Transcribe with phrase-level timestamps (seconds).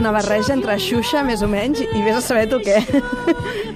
[0.00, 2.78] una barreja entre Xuxa, més o menys, i vés a saber tu què.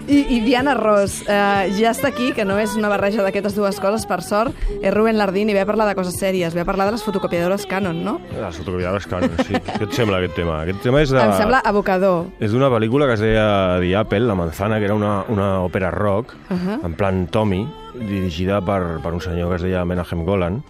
[0.08, 3.78] I, I Diana Ross, eh, ja està aquí, que no és una barreja d'aquestes dues
[3.80, 4.56] coses, per sort.
[4.80, 7.04] És Rubén Lardín i ve a parlar de coses sèries, ve a parlar de les
[7.04, 8.16] fotocopiadores Canon, no?
[8.32, 9.60] Les fotocopiadores Canon, sí.
[9.68, 10.62] Què et sembla aquest tema?
[10.64, 11.20] Aquest tema és de...
[11.20, 12.30] Em sembla abocador.
[12.40, 13.46] És d'una pel·lícula que es deia
[13.84, 16.78] The Apple, La Manzana, que era una, una òpera rock, uh -huh.
[16.84, 20.62] en plan Tommy, dirigida per, per un senyor que es deia Menahem Golan,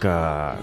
[0.00, 0.14] que,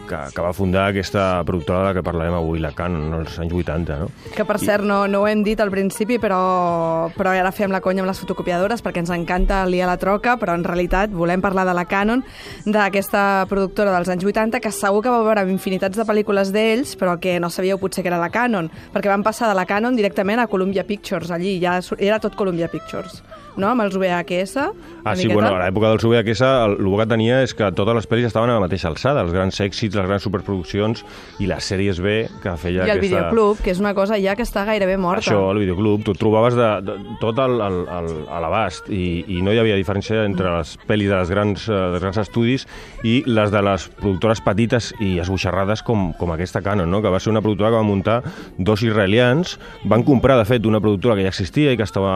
[0.09, 3.53] que, que va fundar aquesta productora de la que parlarem avui, la Canon, als anys
[3.53, 4.09] 80, no?
[4.35, 7.81] Que, per cert, no, no ho hem dit al principi, però, però ara fem la
[7.83, 11.65] conya amb les fotocopiadores perquè ens encanta liar la troca, però en realitat volem parlar
[11.69, 12.23] de la Canon,
[12.65, 17.17] d'aquesta productora dels anys 80, que segur que va veure infinitats de pel·lícules d'ells, però
[17.21, 20.41] que no sabíeu potser que era la Canon, perquè van passar de la Canon directament
[20.41, 23.21] a Columbia Pictures, allí, ja era tot Columbia Pictures,
[23.57, 24.67] no?, amb els VHS.
[25.03, 28.07] Ah, sí, bueno, a l'època dels VHS el, el que tenia és que totes les
[28.09, 31.03] pel·lis estaven a la mateixa alçada, els grans èxits, les grans superproduccions
[31.43, 33.03] i les sèries B que feia I el aquesta...
[33.07, 35.25] videoclub, que és una cosa ja que està gairebé morta.
[35.25, 39.41] Això, el videoclub, tu trobaves de, de, tot al, al, al, a l'abast i, i
[39.43, 42.67] no hi havia diferència entre les pel·lis de les grans, eh, dels grans estudis
[43.03, 47.03] i les de les productores petites i esboixarrades com, com aquesta Canon, no?
[47.03, 48.21] que va ser una productora que va muntar
[48.57, 52.13] dos israelians, van comprar, de fet, una productora que ja existia i que estava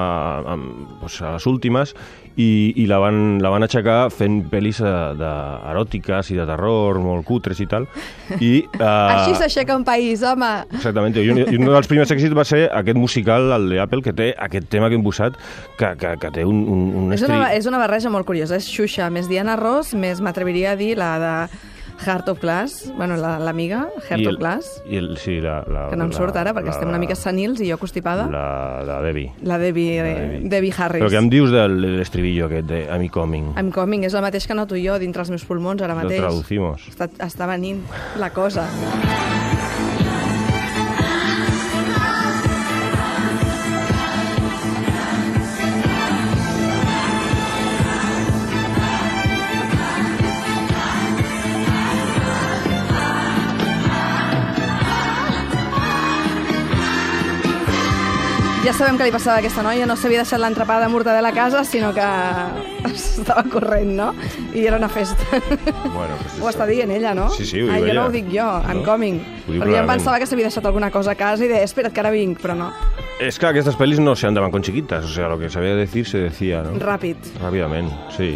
[0.56, 1.94] amb, doncs, a les últimes
[2.38, 5.32] i, i la, van, la van aixecar fent pel·lis eh, de,
[5.72, 7.88] eròtiques i de terror molt cutres i tal.
[8.38, 10.52] I, uh, Així s'aixeca un país, home!
[10.78, 11.18] Exactament.
[11.18, 14.14] I un, i un dels primers èxits va ser aquest musical, el de Apple, que
[14.14, 15.40] té aquest tema que hem posat,
[15.80, 17.40] que, que, que té un, un, un És estri...
[17.40, 18.62] una, és una barreja molt curiosa.
[18.62, 21.34] És Xuxa més Diana Ross, més m'atreviria a dir la de
[22.06, 25.64] Heart of Glass, bueno, l'amiga, la, Heart I of el, Glass, I el, sí, la,
[25.68, 28.28] la, que no em surt ara perquè la- estem una mica senils i jo constipada.
[28.30, 28.46] La,
[28.78, 29.32] La, la Debbie.
[29.42, 30.50] Debbie, La eh, Debbie.
[30.50, 31.02] Debbie Harris.
[31.04, 33.52] Però què em dius de l'estribillo aquest de I'm coming?
[33.58, 36.22] I'm coming, és el mateix que noto jo dintre els meus pulmons ara Lo mateix.
[36.22, 36.88] traducimos.
[36.94, 37.82] Està, està venint
[38.22, 38.68] la cosa.
[58.68, 61.36] Ja sabem què li passava a aquesta noia, no s'havia deixat l'entrepà de mortadela a
[61.36, 62.04] casa, sinó que
[62.92, 64.10] estava corrent, no?
[64.52, 65.24] I era una festa.
[65.94, 67.30] Bueno, pues Ho està dient ella, no?
[67.32, 68.02] Sí, sí, ho Ai, diu jo ella.
[68.02, 68.84] no ho dic jo, I'm No?
[68.84, 69.22] coming.
[69.48, 71.64] Ho diu Però jo em pensava que s'havia deixat alguna cosa a casa i deia,
[71.64, 72.74] espera't que ara vinc, però no.
[73.24, 76.06] Es que aquestes pelis no se andaban con chiquitas, o sea, lo que de decir
[76.06, 76.76] se decía, ¿no?
[76.76, 77.16] Ràpid.
[77.40, 78.36] Ràpidament, sí.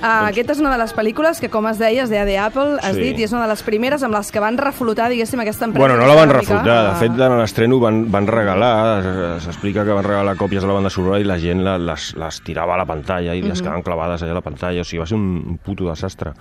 [0.00, 2.78] Uh, aquesta és una de les pel·lícules que, com es deia, es deia The Apple,
[2.80, 3.02] has Sí.
[3.02, 5.86] dit, i és una de les primeres amb les que van reflotar, diguéssim, aquesta empresa.
[5.86, 9.92] Bueno, no la van refutar, de eh, fet, en l'estreno van, van regalar, s'explica que
[9.92, 12.78] van regalar còpies de la banda sonora i la gent la- les, les tirava a
[12.78, 15.58] la pantalla i les quedaven clavades allà a la pantalla, o sigui, va ser un
[15.62, 16.32] puto desastre.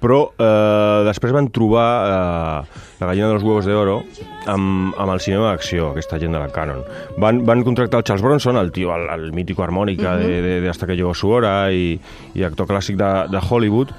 [0.00, 3.98] Però eh, després van trobar eh, la gallina dels huevos de oro
[4.48, 6.80] amb, amb el cinema d'acció, aquesta gent de la Canon.
[7.20, 10.72] Van, van contractar el Charles Bronson, el tio, el, el mítico harmònica de, de, de
[10.72, 11.98] Hasta que llegó su hora i,
[12.34, 13.92] i actor clàssic de, de Hollywood,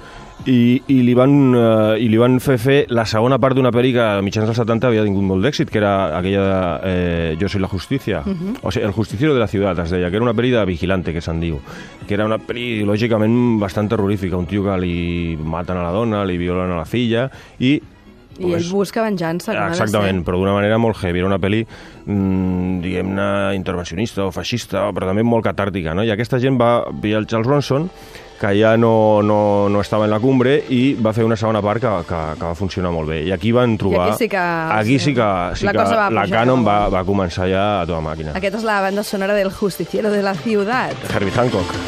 [0.46, 3.92] i, i, li van, eh, i li van fer fer la segona part d'una pel·li
[3.94, 7.48] que a mitjans dels 70 havia tingut molt d'èxit, que era aquella de eh, Yo
[7.48, 8.22] soy la justicia,
[8.62, 11.14] o sigui, El justiciero de la ciutat, es deia, que era una pel·li de vigilante,
[11.14, 11.60] que se'n diu,
[12.08, 16.24] que era una pel·li lògicament bastant terrorífica, un tio que li maten a la dona,
[16.26, 17.28] li violen a la filla,
[17.58, 17.78] i
[18.40, 19.52] I ell busca venjança.
[19.52, 21.20] no Exactament, però d'una manera molt heavy.
[21.20, 21.60] Era una pel·li,
[22.06, 26.02] mm, diguem-ne, intervencionista o feixista, però també molt catàrtica, no?
[26.02, 27.90] I aquesta gent va pillar el Charles Bronson,
[28.42, 31.80] que ja no, no, no estava en la cumbre, i va fer una segona part
[31.84, 33.20] que, que, que va funcionar molt bé.
[33.28, 34.08] I aquí van trobar...
[34.10, 34.46] aquí sí que-
[34.82, 38.02] Aquí sí que, sí La que va la Canon va, va començar ja a tota
[38.02, 38.34] màquina.
[38.34, 40.96] Aquesta és la banda sonora del Justiciero de la Ciutat.
[41.14, 41.78] Herbie Hancock.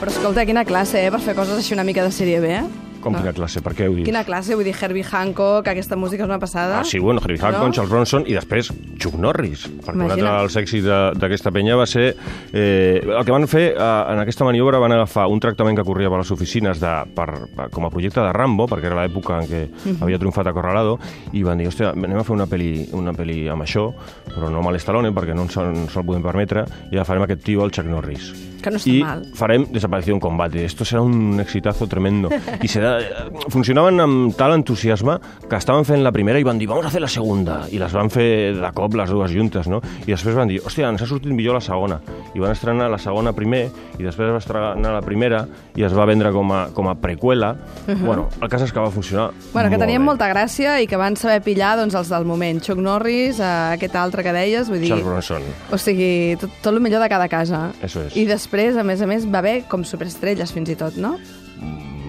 [0.00, 2.64] Però escolta, quina classe, eh, per fer coses així una mica de sèrie B, eh?
[3.02, 3.60] Com quina classe?
[3.60, 4.06] Per què ho dius?
[4.06, 6.78] Quina classe, vull dir, Herbie Hancock, aquesta música és una passada.
[6.80, 7.72] Ah, sí, bueno, Herbie Hancock, No?
[7.74, 9.66] Charles Bronson i després Chuck Norris.
[9.66, 10.38] Perquè un altre Imagina't.
[10.40, 12.14] dels èxits de- d'aquesta penya va ser...
[12.52, 16.08] Eh, el que van fer eh, en aquesta maniobra van agafar un tractament que corria
[16.12, 19.48] per les oficines de, per, per, com a projecte de Rambo, perquè era l'època en
[19.50, 19.62] què
[20.00, 20.98] havia triomfat a Corralado,
[21.32, 23.88] i van dir, hòstia, anem a fer una pel·li, una pel·li amb això,
[24.30, 27.42] però no amb l'Estalone, perquè no ens no ens el podem permetre, i agafarem aquest
[27.44, 28.32] tio, el Chuck Norris.
[28.62, 29.24] Que no està y mal.
[29.34, 30.64] farem Desaparició en combate.
[30.64, 32.28] Esto será un exitazo tremendo.
[32.62, 35.18] Y será eh, funcionaven amb tal entusiasme
[35.48, 37.92] que estaven fent la primera i van dir, vamos a fer la segunda, i les
[37.92, 39.82] van fer de cop les dues juntes, no?
[40.06, 42.00] I després van dir, hòstia, ens ha sortit millor la segona.
[42.34, 43.64] I van estrenar la segona primer,
[43.98, 45.44] i després va estrenar la primera,
[45.76, 47.54] i es va vendre com a, com a preqüela.
[48.02, 51.16] Bueno, el cas és que va funcionar Bueno, que tenien molta gràcia i que van
[51.20, 52.60] saber pillar doncs, els del moment.
[52.64, 54.92] Chuck Norris, eh, aquest altre que deies, vull dir...
[54.92, 55.46] Charles Bronson.
[55.72, 56.10] O sigui,
[56.40, 57.68] tot, tot el millor de cada casa.
[57.82, 58.16] Eso es.
[58.16, 61.16] I després, a més a més, va haver com superestrelles fins i tot, no?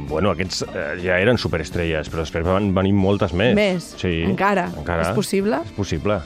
[0.09, 3.53] Bueno, aquests eh, ja eren superestrelles, però després van venir moltes més.
[3.57, 3.93] Més?
[4.01, 4.15] Sí.
[4.27, 4.69] Encara?
[4.77, 5.09] Encara.
[5.09, 5.61] És possible?
[5.63, 6.21] És possible.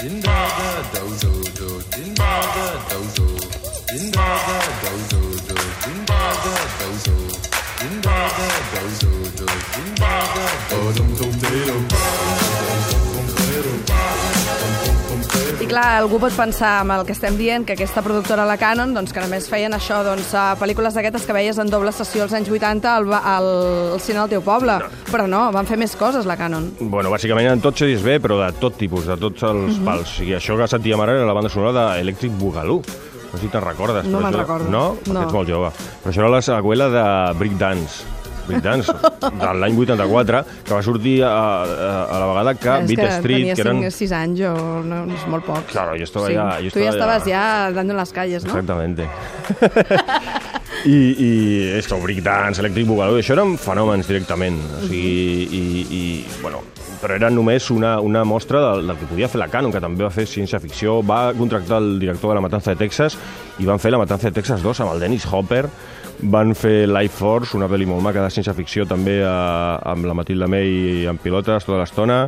[0.00, 0.08] I
[15.70, 19.12] clar, algú pot pensar amb el que estem dient que aquesta productora, la Canon, doncs,
[19.14, 22.50] que només feien això, doncs, a pel·lícules d'aquestes que veies en doble sessió als anys
[22.50, 23.48] 80 al, al,
[23.94, 24.78] al cine del teu poble.
[25.10, 26.70] Però no, van fer més coses, la Canon.
[26.80, 29.84] Bueno, bàsicament eren tots CDs B, però de tot tipus, de tots els Mhm.
[29.86, 30.08] pals.
[30.10, 32.82] O sigui, això que sentíem ara era la banda sonora d'Electric Boogaloo.
[33.32, 34.04] No sé si te'n recordes.
[34.06, 34.68] No me'n recordo.
[34.68, 34.96] No?
[34.96, 35.22] Perquè No.
[35.22, 35.70] ets molt jove.
[36.02, 38.02] Però això era la seqüela de Brick Dance.
[38.58, 43.00] Dance, de l'any 84, que va sortir a, a, a la vegada que és Beat
[43.04, 43.82] que Street, tenia que eren...
[43.86, 44.54] 5 6 anys, jo,
[44.90, 45.62] no, és molt poc.
[45.70, 48.50] Claro, yo estaba ya- yo tu ja estaves ja dando en les calles, no?
[48.50, 49.06] Exactamente.
[50.84, 51.30] I, i
[51.76, 54.56] esto, Brick Dance, Electric Boogaloo, això eren fenòmens directament.
[54.78, 55.62] O sigui, i,
[55.92, 56.02] i,
[56.40, 56.62] bueno,
[57.02, 60.06] però era només una, una mostra del, del que podia fer la Canon, que també
[60.06, 61.02] va fer ciència-ficció.
[61.04, 63.18] Va contractar el director de La Matanza de Texas
[63.60, 65.66] i van fer La Matanza de Texas 2 amb el Dennis Hopper.
[66.22, 70.48] Van fer Life Force, una pel·li molt maca de ciència-ficció, també a, amb la Matilda
[70.50, 72.24] May en pilotes tota l'estona.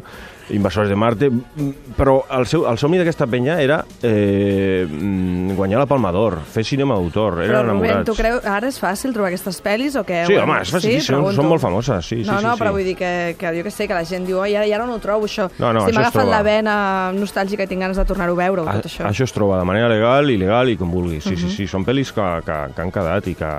[0.50, 5.78] Invasors de Marte, Mm, però el, seu, el somni d'aquesta penya era eh, mm, guanyar
[5.80, 8.06] la Palma d'Or, fer cinema d'autor, eren Però, Rubén, enamorats.
[8.08, 8.44] tu creus...
[8.44, 10.24] Ara és fàcil trobar aquestes pel·lis o què?
[10.26, 11.36] Sí, home, és fàcil, són- Pregunto.
[11.40, 12.60] són molt famoses, sí, sí, No, sí, no, sí.
[12.62, 14.78] però vull dir que, que jo que sé, que la gent diu oi, ara, ja
[14.82, 15.48] no ho trobo, això.
[15.58, 16.76] No, no, si m'ha agafat la vena
[17.16, 19.06] nostàlgica i tinc ganes de tornar-ho a veure, A, tot això.
[19.08, 21.22] això es troba de manera legal, il·legal i com vulguis.
[21.24, 21.38] Sí, Mhm.
[21.48, 23.50] sí, sí, són pel·lis que, que, que han quedat i que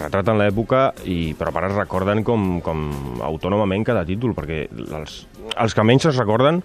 [0.00, 2.90] retraten l'època i però a part es recorden com, com
[3.22, 5.26] autònomament cada títol, perquè els,
[5.60, 6.62] els que menys es recorden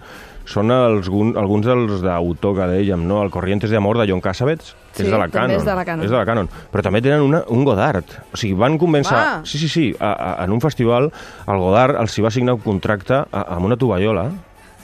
[0.47, 3.19] són els, gun- alguns dels d'autor que dèiem, no?
[3.23, 5.57] El Corrientes de Amor de John Cassavetes, que Sí, és de la Canon.
[5.57, 6.05] és de la Canon.
[6.05, 6.47] És de la Canon.
[6.71, 8.05] Però també tenen una, un Godard.
[8.31, 9.17] O sigui, van convèncer...
[9.17, 9.41] Ah.
[9.43, 9.85] Sí, sí, sí.
[9.99, 11.11] A, a, en un festival,
[11.47, 14.29] el Godard els hi va signar un contracte a, amb una tovallola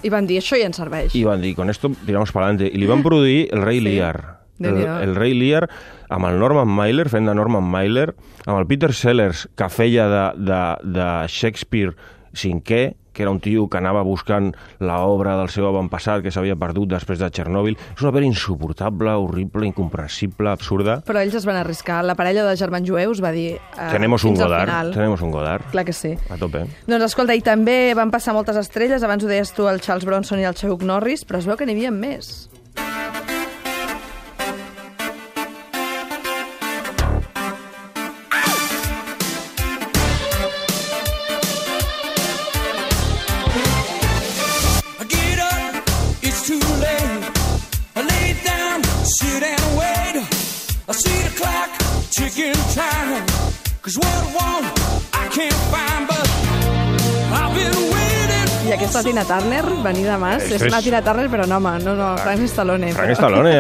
[0.04, 1.16] I van dir, això ja ens serveix.
[1.16, 2.68] i van dir, con esto tiramos para adelante.
[2.68, 3.86] I li van produir el rei Sí.
[3.88, 4.40] Lear.
[4.60, 5.66] El, el rei Lear
[6.14, 8.14] amb el Norman Mailer, fent de Norman Mailer,
[8.46, 10.60] amb el Peter Sellers, que feia de, de,
[11.00, 11.96] de Shakespeare
[12.36, 14.52] cinquè, que era un tio que anava buscant
[14.84, 17.78] l'obra del seu avantpassat que s'havia perdut després de Txernòbil.
[17.96, 21.00] És una pel·li insuportable, horrible, incomprensible, absurda.
[21.08, 22.02] Però ells es van arriscar.
[22.04, 23.54] La parella de germans jueus va dir...
[23.56, 25.70] Eh, tenemos un Godard, tenemos un Godard.
[25.72, 26.16] Clar que sí.
[26.34, 26.66] A tope.
[26.90, 30.42] Doncs escolta, i també van passar moltes estrelles, abans ho deies tu, el Charles Bronson
[30.42, 32.34] i el Chuck Norris, però es veu que n'hi havia més.
[58.84, 62.18] Aquesta Tina Turner, venida más, és una és- Tina Turner, però no, home, no, no,
[62.18, 62.92] Frank Stallone.
[62.94, 63.54] Frank però- Stallone,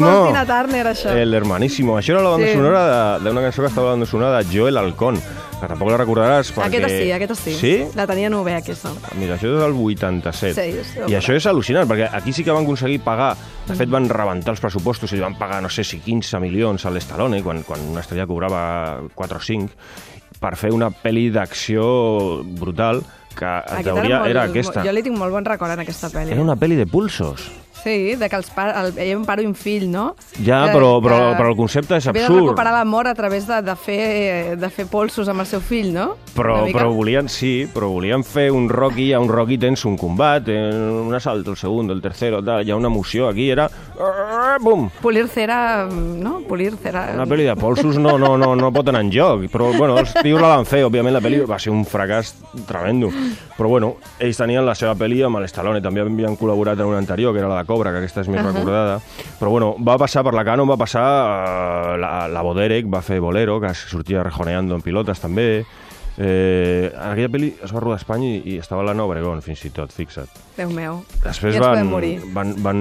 [0.00, 1.10] molt Tina Turner, això.
[1.16, 1.98] El hermanísimo.
[1.98, 2.52] Això era la banda Sí.
[2.54, 2.84] sonora
[3.18, 6.52] de- d'una cançó que estava la banda sonora de Joel Halcón, que tampoc la recordaràs
[6.54, 6.66] perquè...
[6.66, 7.54] Aquesta sí, aquesta sí.
[7.54, 7.84] Sí?
[7.94, 8.90] La tenia nube, aquesta.
[9.18, 10.54] Mira, això és del 87.
[10.54, 13.34] Sí, sí, I això és al·lucinant, perquè aquí sí que van aconseguir pagar.
[13.66, 16.90] De fet, van rebentar els pressupostos i van pagar, no sé si 15 milions a
[16.90, 19.72] l'Estalone, quan, quan una estrella cobrava 4 o 5,
[20.38, 23.02] per fer una pel·li d'acció brutal,
[23.36, 24.82] que en teoria era aquesta.
[24.86, 26.34] Jo li tinc molt bon record en aquesta pel·li.
[26.34, 27.46] Era una pel·li de pulsos.
[27.86, 30.08] Sí, de que els pa el, hi ha un pare i un fill, no?
[30.42, 32.48] Ja, però, però, però el concepte és havia de absurd.
[32.48, 36.08] recuperar l'amor a través de, de, fer, de fer polsos amb el seu fill, no?
[36.34, 40.50] Però, però volien, sí, però volien fer un Rocky, a un Rocky tens un combat,
[40.50, 43.68] eh, un assalt, el segon, el tercero, tal, hi ha una emoció, aquí era...
[44.02, 44.88] ah, Bum!
[45.00, 46.40] Polir cera, no?
[46.48, 47.06] Polir cera...
[47.14, 50.10] Una pel·li de polsos no, no, no, no pot anar en joc, però bueno, els
[50.18, 52.34] tios la van fer, òbviament la pel·li va ser un fracàs
[52.66, 53.12] tremendo.
[53.56, 57.32] Però bueno, ells tenien la seva pel·li amb l'Estalone, també havien col·laborat en una anterior,
[57.32, 59.00] que era la de Cobra, que aquesta és més recordada.
[59.36, 63.20] Però bueno, va passar per la Canon, va passar eh, la, la Boderek, va fer
[63.20, 65.66] Bolero, que sortia rejoneando en pilotes també,
[66.16, 69.70] Eh, aquella pel·li es va rodar a Espanya i, i estava l'Anna Obregón, fins i
[69.74, 70.30] tot, fixa't.
[70.56, 71.02] Déu meu.
[71.20, 72.12] Després I ens podem van, morir.
[72.32, 72.78] van, van,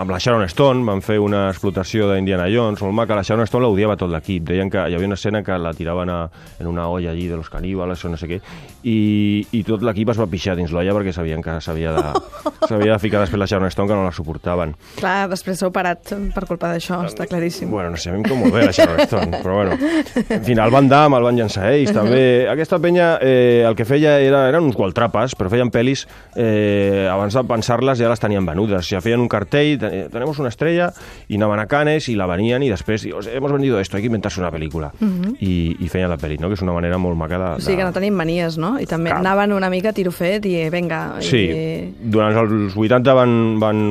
[0.00, 3.18] amb la Sharon Stone van fer una explotació d'Indiana Jones, molt maca.
[3.18, 4.46] La Sharon Stone l'odiava tot l'equip.
[4.48, 6.22] Deien que hi havia una escena que la tiraven a,
[6.58, 8.40] en una olla allí de los caníbales o no sé què,
[8.88, 12.04] i, i tot l'equip es va pixar dins l'olla perquè sabien que s'havia de,
[12.70, 14.72] s'havia de ficar després la Sharon Stone, que no la suportaven.
[14.96, 17.68] Clar, després s'ha operat per culpa d'això, està claríssim.
[17.68, 19.76] Bueno, no sé, a mi em cau molt bé la Sharon Stone, però bueno.
[20.24, 22.24] En fi, el Van Damme, el van llançar ells, també.
[22.54, 26.06] Aquesta penya eh, el que feia era, eren uns gualtrapes, però feien pel·lis,
[26.38, 28.86] eh, abans de pensar-les ja les tenien venudes.
[28.88, 30.92] Ja feien un cartell, ten- tenemos una estrella,
[31.28, 34.06] i anaven a Canes i la venien i després, dius, hemos vendido esto, hay que
[34.12, 34.92] inventarse una pel·lícula.
[35.40, 36.48] I, I feien la pel·li, no?
[36.48, 37.50] que és una manera molt maca de...
[37.58, 38.76] O sigui que no tenim manies, no?
[38.80, 39.20] I també Cap.
[39.24, 41.16] anaven una mica a tiro fet i vinga...
[41.24, 41.92] Sí, I...
[42.00, 43.82] durant els 80 van, van,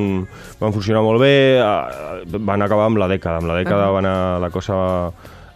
[0.60, 3.38] van funcionar molt bé, eh, van acabar amb la dècada.
[3.42, 3.90] Amb la dècada Ah.
[3.92, 4.74] va anar la cosa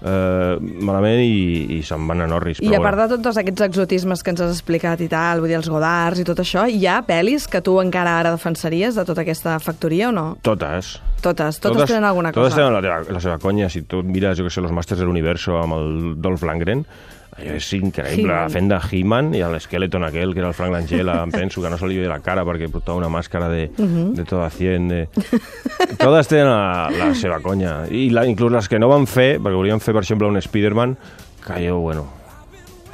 [0.02, 2.62] eh, malament i, i se'n van a Norris.
[2.64, 5.58] I a part de tots aquests exotismes que ens has explicat i tal, vull dir,
[5.58, 9.24] els Godards i tot això, hi ha pel·lis que tu encara ara defensaries de tota
[9.26, 10.28] aquesta factoria o no?
[10.46, 10.96] Totes.
[11.18, 12.62] Totes, totes, tenen alguna totes cosa.
[12.62, 13.66] tenen la, la seva conya.
[13.72, 15.88] Si tu mires, jo que sé, los Masters del Universo amb el
[16.22, 16.84] Dolph Lundgren,
[17.38, 18.24] allò és increïble.
[18.32, 18.50] He-Man.
[18.50, 21.78] Fent de He-Man i l'esqueleton aquell, que era el Frank Langella, em penso que no
[21.78, 24.14] se li veia la cara perquè portava una màscara de, Mhm.
[24.14, 24.88] de toda cien.
[24.88, 25.08] De...
[25.98, 27.86] Totes tenen la, la seva conya.
[27.90, 30.96] I la, inclús les que no van fer, perquè volien fer, per exemple, un Spider-Man,
[31.46, 32.06] que jo, bueno,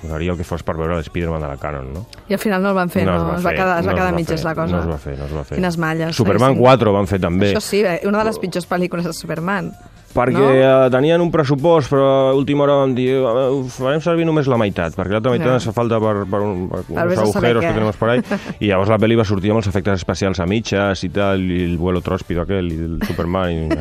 [0.02, 2.06] donaria el que fos per veure l'Spider-Man de la Canon, no?
[2.28, 3.12] I al final no el van fer, no?
[3.24, 4.76] va es va fer, quedar, es va no quedar va mitges fer, la cosa.
[4.76, 5.56] No es va fer, no es va fer.
[5.56, 6.14] Quines malles.
[6.16, 6.62] Superman sí, sí.
[6.68, 7.50] 4 van fer també.
[7.54, 9.72] Això sí, eh, una de les pitjors pel·lícules de Superman.
[10.14, 10.50] Perquè No?
[10.54, 10.90] no?
[10.94, 14.46] tenien un pressupost, però a última hora vam dir "A veure, ho farem servir només
[14.46, 15.54] la meitat, perquè l'altra meitat Ja.
[15.54, 18.22] ens fa falta per, per, un, per Per uns agujeros que tenemos por ahí.
[18.60, 21.64] I llavors la pel·li va sortir amb els efectes especials a mitges i tal, i
[21.64, 23.50] el vuelo tròspido aquell, i el Superman...
[23.50, 23.68] I...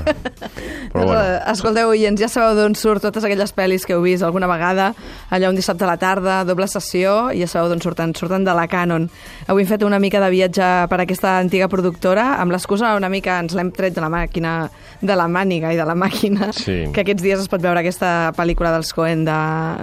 [0.94, 4.02] Però Doncs, bueno, eh, Escolteu, oients, ja sabeu d'on surt totes aquelles pel·lis que heu
[4.04, 4.92] vist alguna vegada,
[5.34, 8.54] allà un dissabte a la tarda, doble sessió, i ja sabeu d'on surten, surten de
[8.54, 9.10] la Canon.
[9.48, 13.40] Avui hem fet una mica de viatge per aquesta antiga productora, amb l'excusa una mica
[13.44, 14.70] ens l'hem tret de la màquina,
[15.04, 16.86] de la màniga i de la màquina, Sí.
[16.94, 19.36] que aquests dies es pot veure aquesta pel·lícula dels Coen de,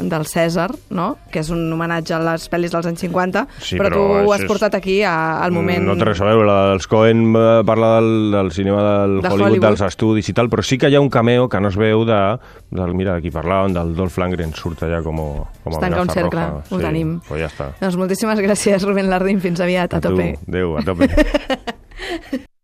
[0.09, 1.17] del Cèsar, no?
[1.31, 4.45] que és un homenatge a les pel·lis dels anys 50, Sí, però, però tu has
[4.49, 5.85] portat aquí a, al moment...
[5.87, 9.29] No té res a veure, la dels Coen eh, parla del, del cinema del De
[9.29, 9.67] Hollywood, Hollywood.
[9.69, 12.07] dels estudis i tal, però sí que hi ha un cameo que no es veu
[12.09, 12.21] de,
[12.71, 16.09] del, mira, d'aquí parlàvem, del Dolph Lundgren, surt allà com, com a Es tanca un
[16.11, 16.65] cercle, roja.
[16.71, 17.19] ho tenim.
[17.29, 17.71] Pues ja està.
[17.81, 19.41] Doncs moltíssimes gràcies, Rubén Lardín.
[19.51, 20.39] Fins aviat, a, a tope.
[20.47, 21.11] Adéu, a tope.